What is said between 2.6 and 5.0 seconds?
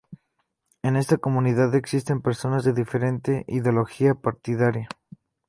de diferente ideología partidaria.